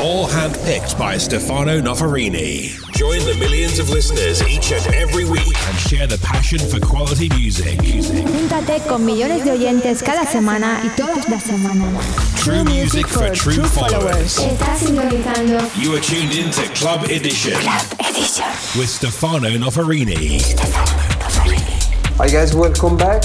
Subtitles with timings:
[0.00, 2.72] All handpicked by Stefano Noferini.
[2.94, 7.28] Join the millions of listeners each and every week and share the passion for quality
[7.30, 7.78] music.
[7.78, 12.04] Júntate con millones de oyentes cada semana y todas las semanas.
[12.42, 14.38] True music for true followers.
[14.38, 18.44] Estás sintonizando You are tuned in to Club Edition Club Edition.
[18.76, 20.40] with Stefano Noferini.
[22.18, 23.22] Hi guys, welcome back.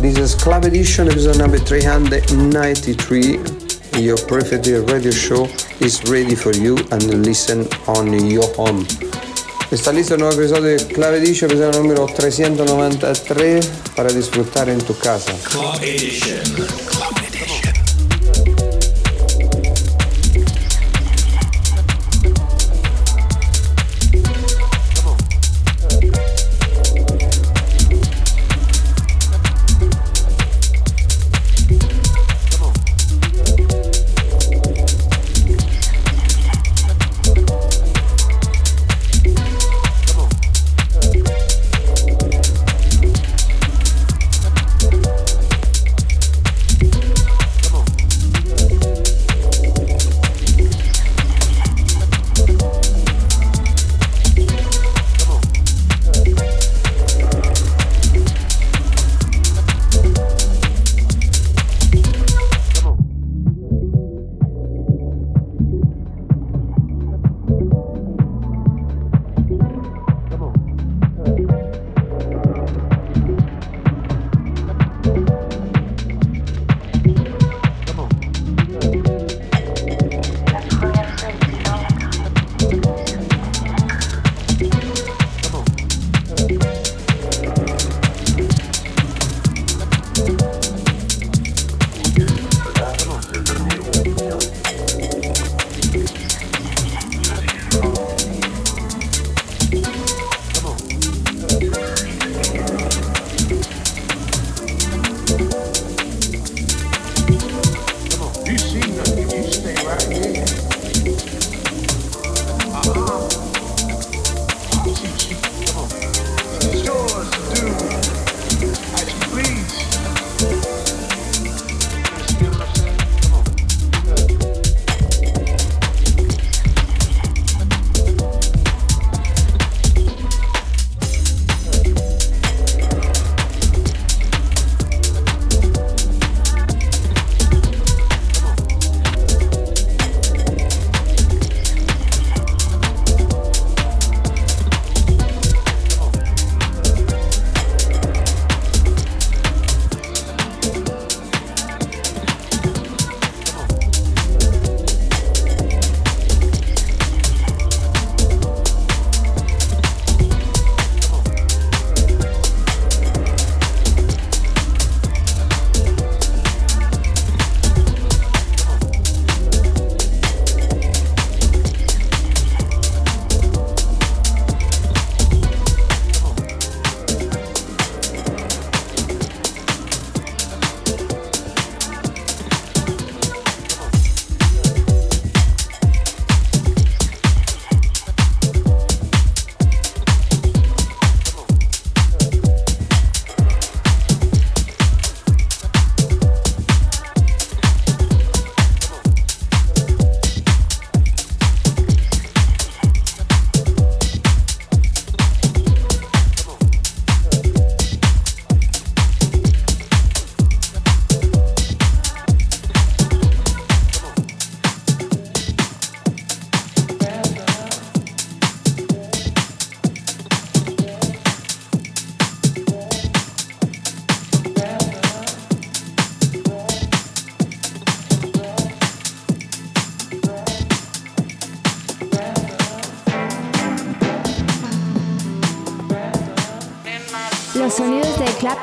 [0.00, 3.65] This is Club Edition, episode number 393.
[3.96, 5.48] Your perfect radio show
[5.80, 8.84] is ready for you and listen on your home.
[9.70, 13.66] Está listo el nuevo episodio de Club Edition, episodio número 393
[13.96, 15.32] para disfrutar en tu casa.
[15.50, 16.95] Club Edition.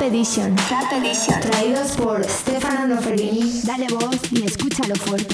[0.03, 0.53] Edition.
[1.41, 3.61] Traídos por Stefano Noferini.
[3.63, 5.32] Dale voz y escúchalo fuerte.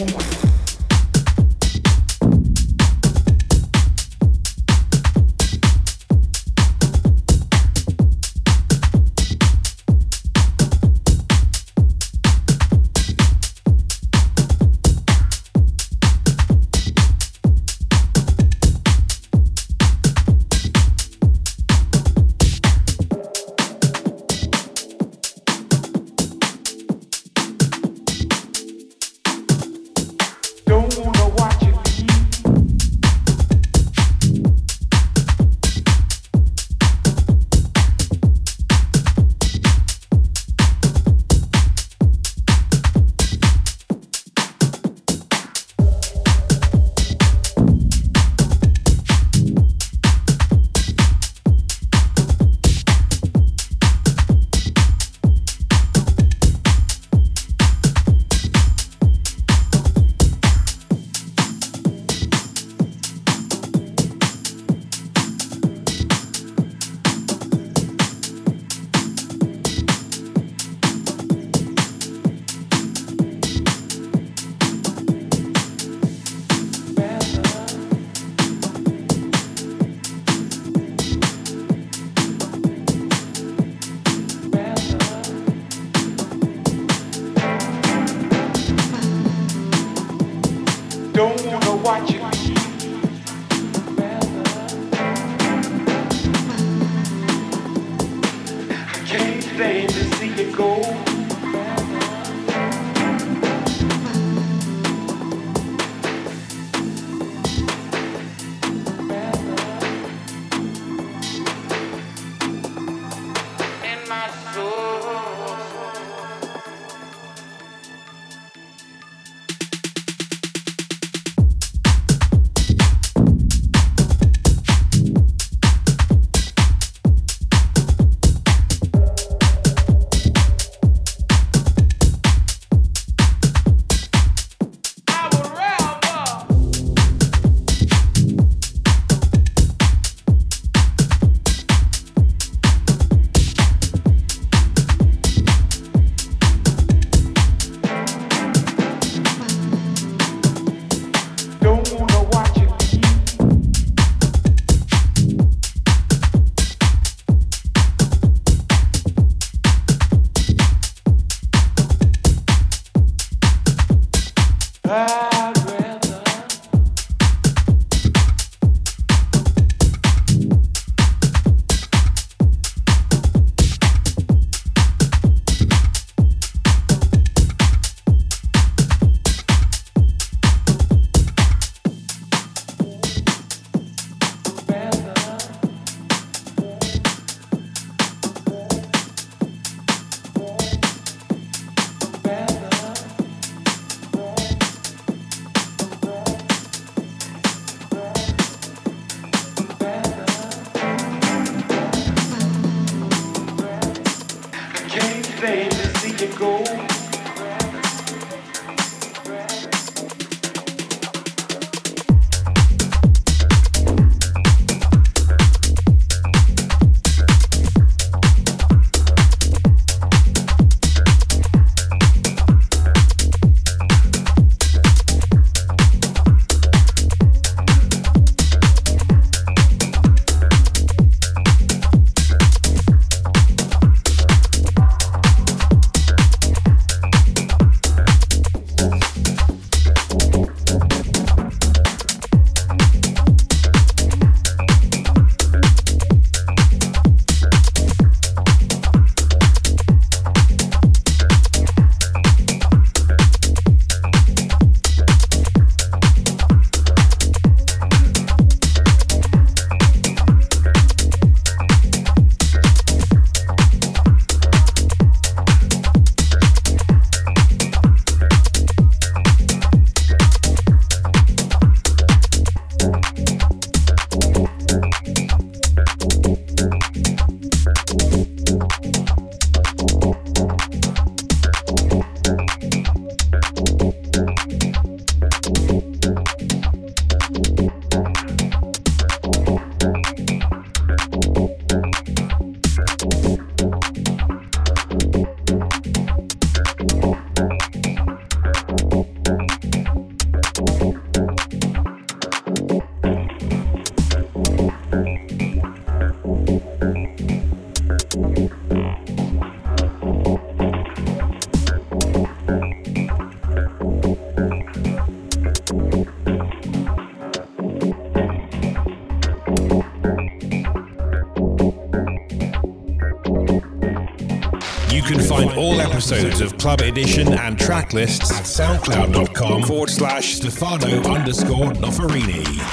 [325.99, 332.69] Episodes of Club Edition and track lists at soundcloud.com forward slash Stefano underscore Noferini.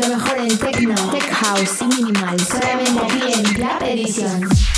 [0.00, 4.73] Lo mejor en techno, tech house y minimal, solamente aquí en Club Edition.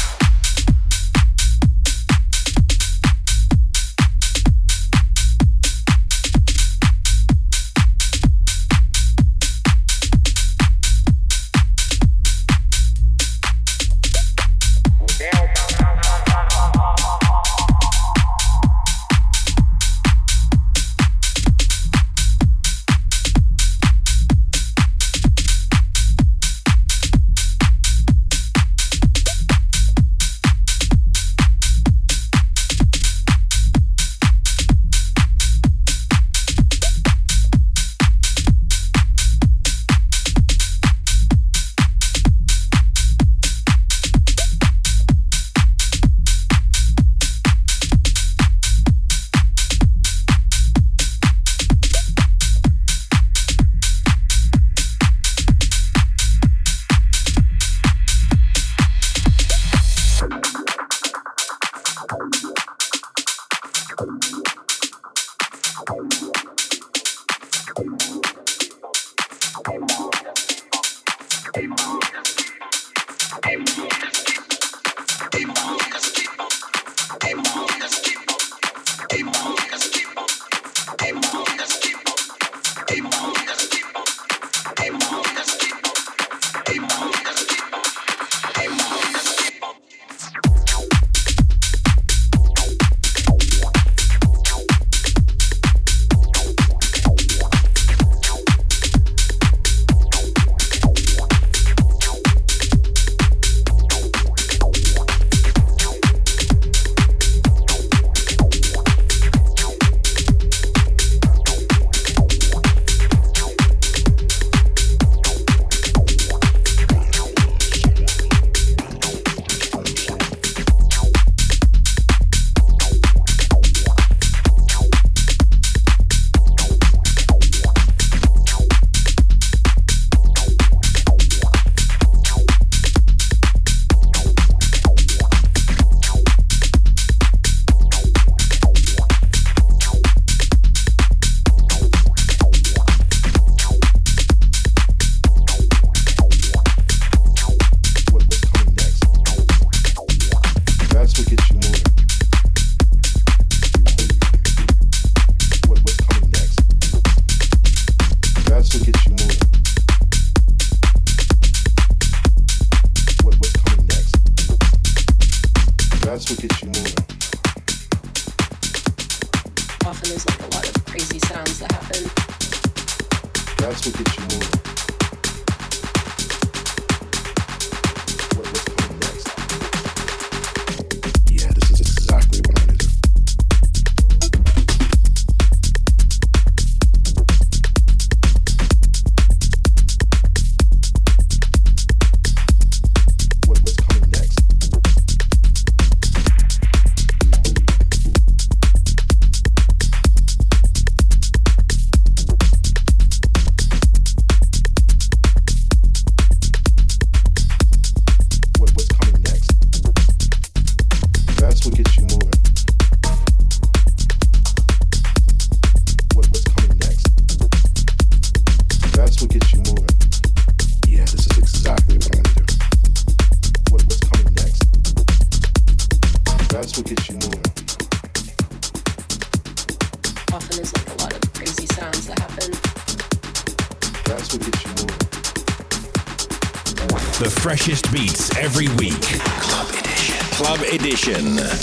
[241.07, 241.56] Session.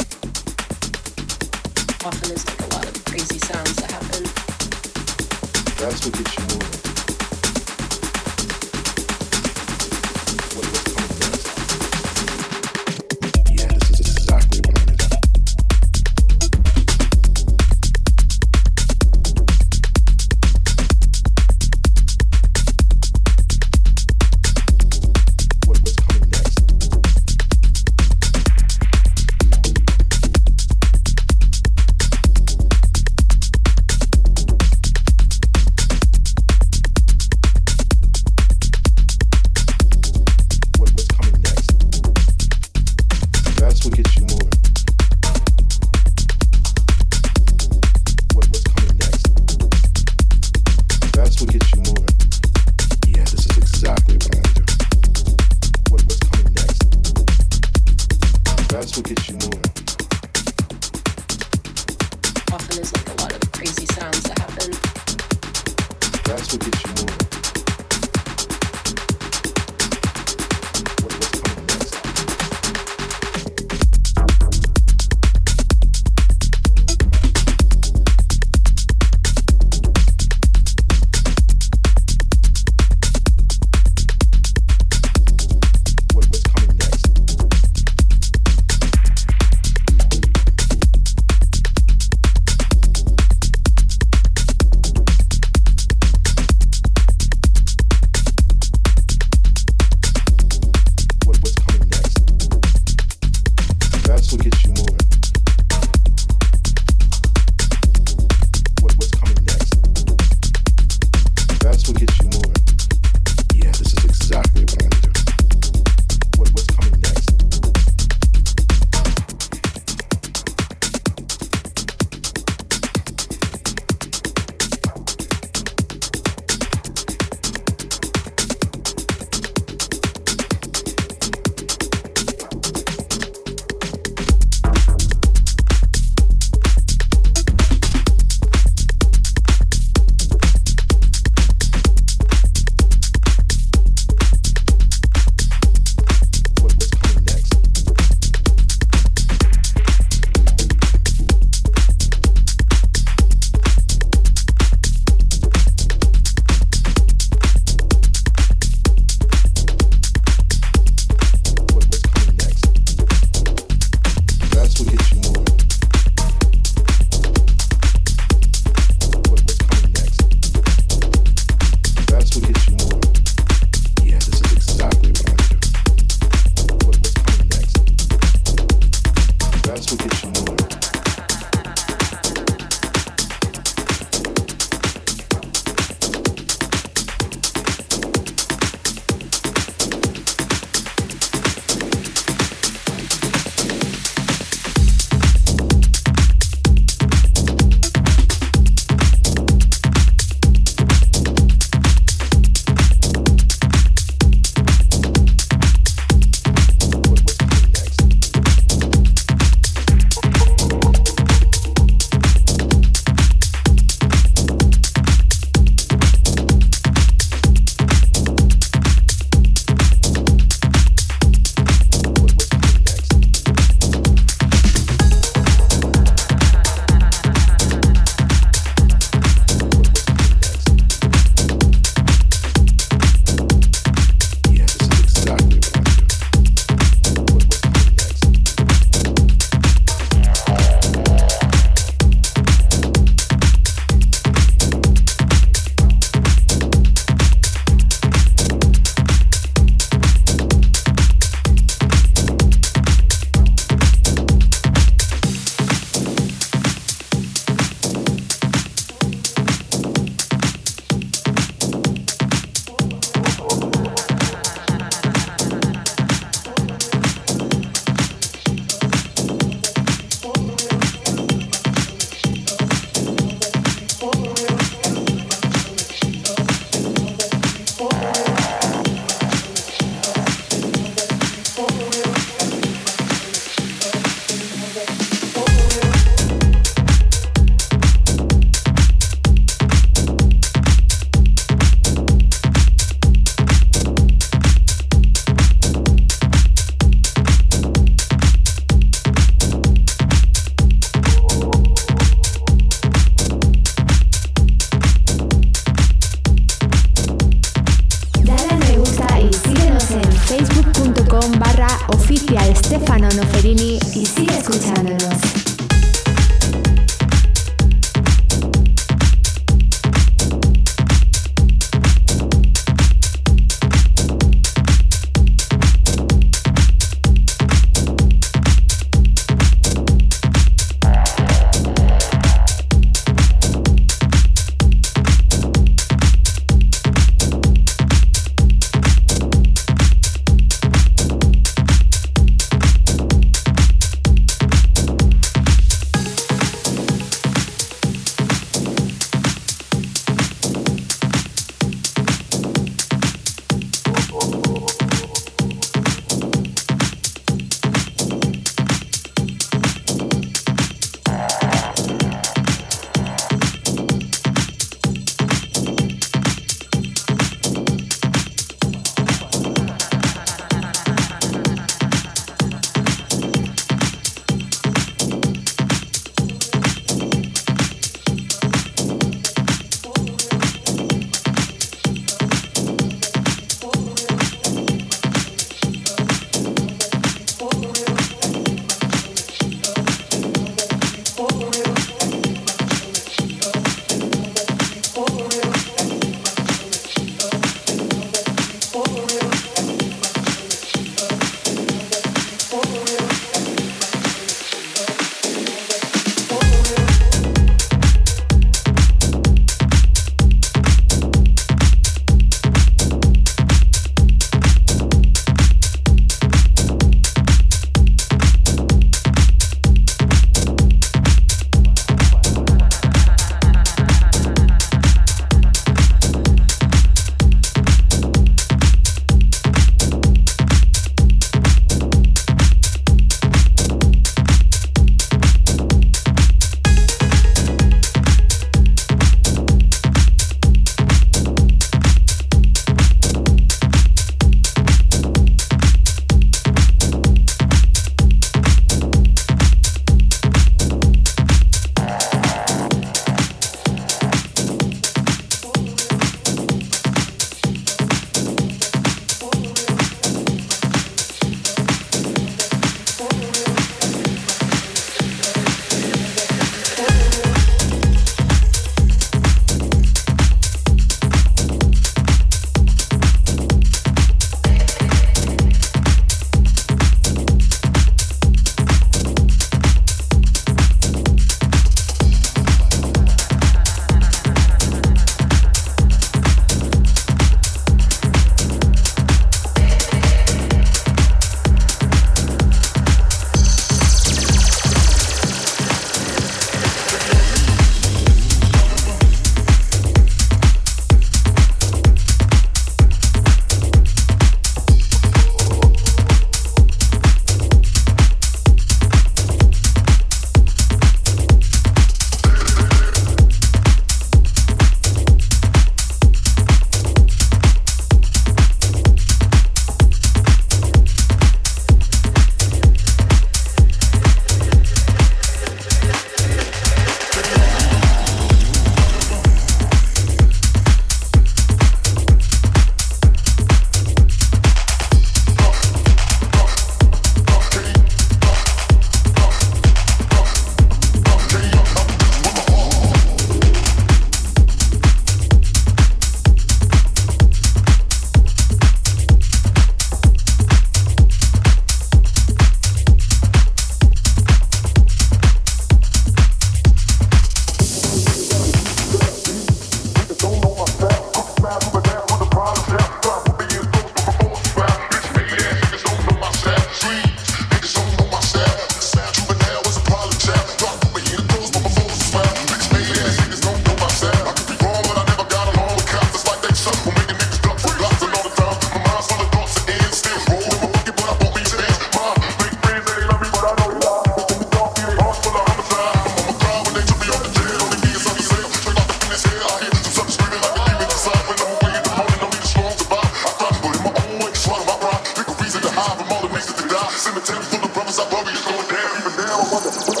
[597.21, 600.00] attempt from the brothers I worry is going down, but now I wonder.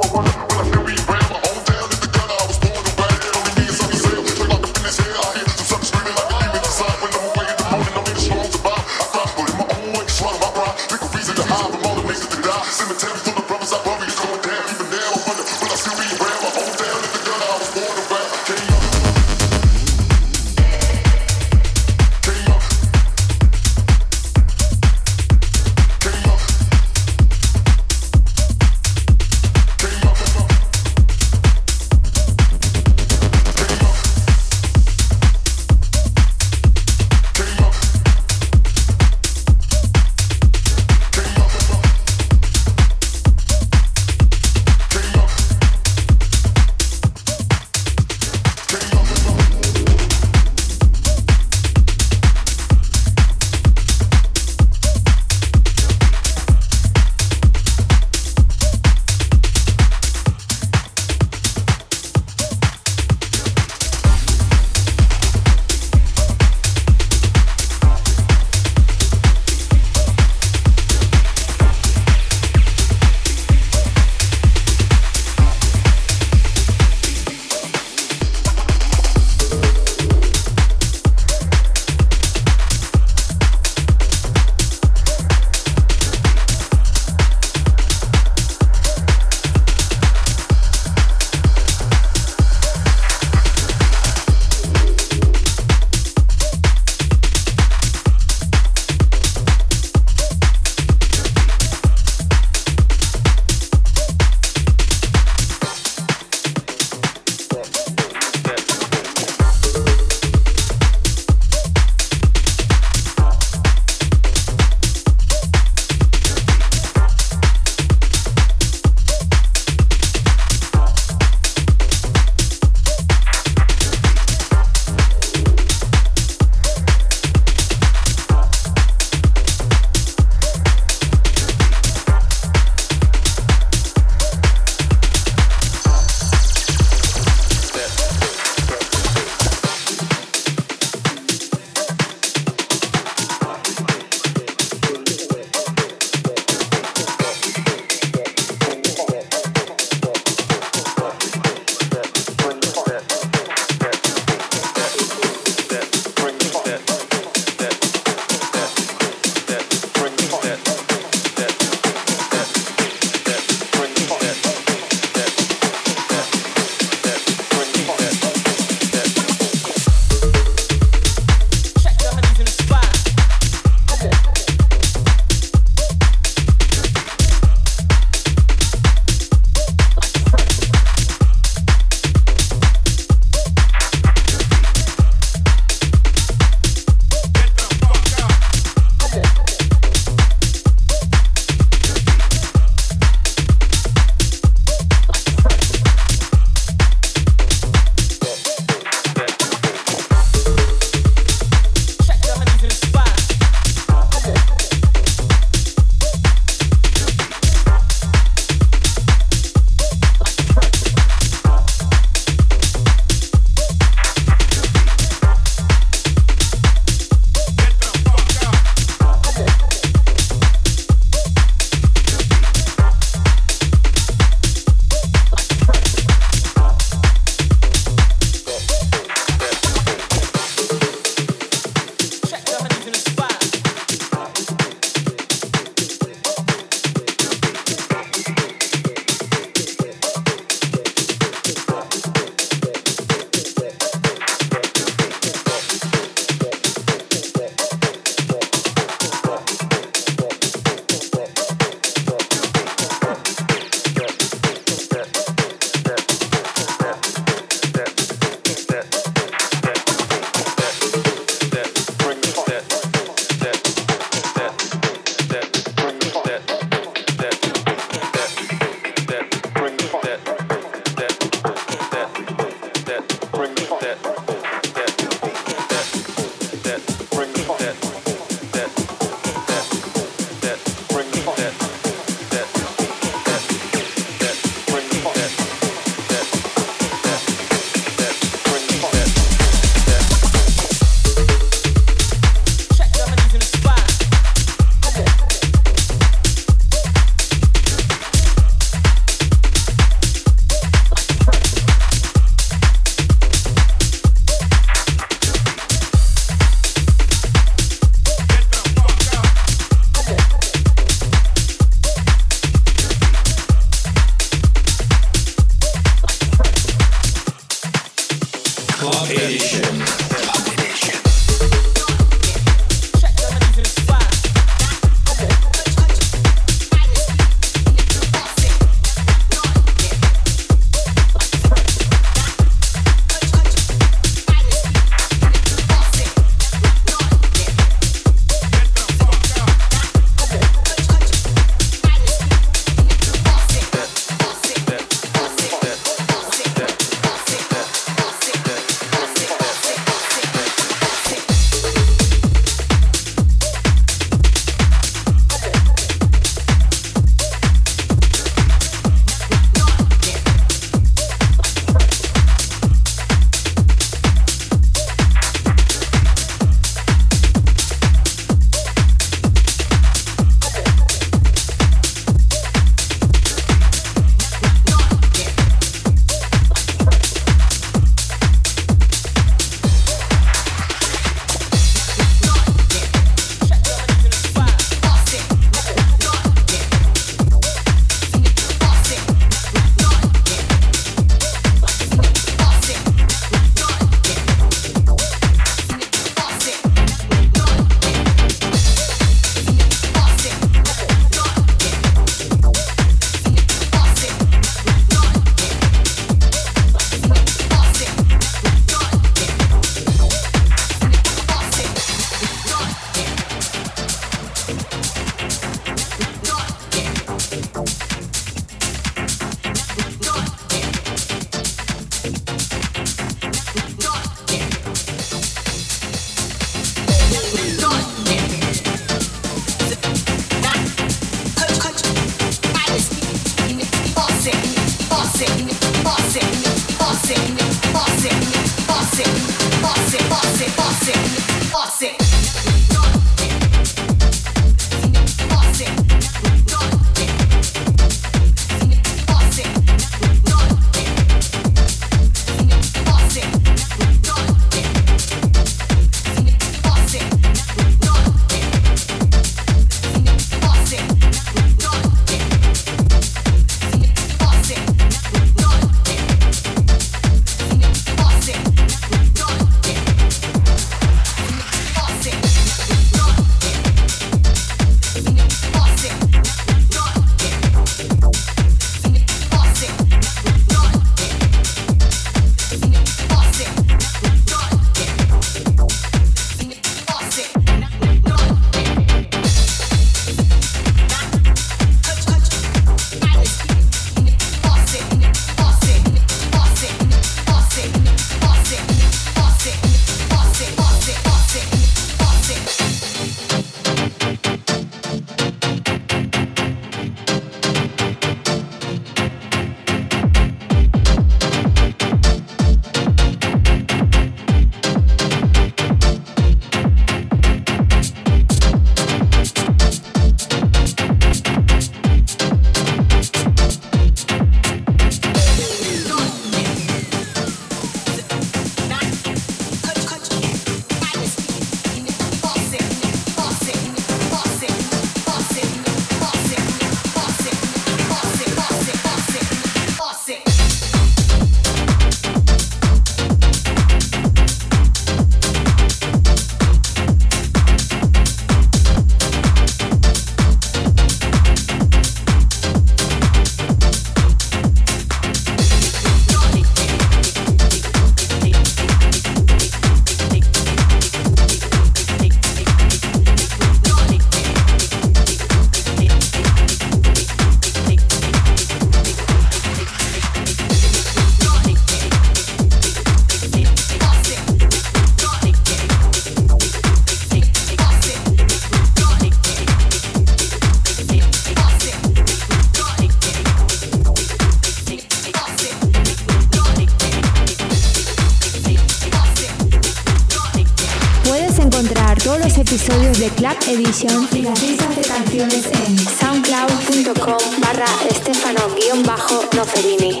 [595.16, 600.00] Canciones en soundcloud.com barra estefano-noferini.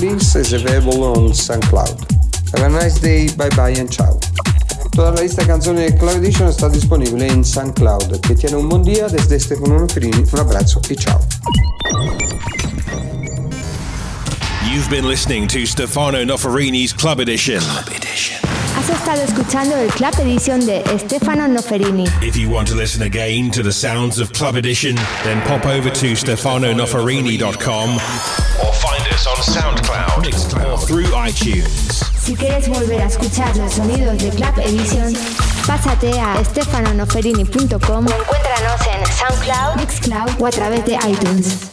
[0.00, 1.96] Release is available on SoundCloud.
[2.56, 4.18] Have a nice day, bye bye and ciao.
[4.92, 8.20] Toda la lista de canzoni del Club Edition está disponible en SoundCloud.
[8.20, 10.24] Que tiene un buen día desde Stefano Noferini.
[10.32, 11.20] Un abrazo y ciao.
[14.70, 17.60] You've been listening to Stefano Noferini's Club Edition.
[17.60, 18.38] Club Edition.
[18.76, 22.06] Has estado escuchando el Club Edition de Stefano Noferini.
[22.22, 24.94] If you want to listen again to the sounds of Club Edition,
[25.24, 27.98] then pop over to stefanonoferini.com
[28.60, 29.77] or find us on SoundCloud,
[32.20, 35.14] Si quieres volver a escuchar los sonidos de Club Edition,
[35.66, 41.67] pásate a stefanonoferini.com o encuéntranos en SoundCloud, Mixcloud o a través de iTunes.